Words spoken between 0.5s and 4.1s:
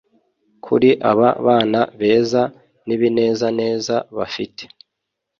kuri aba bana beza nibinezeza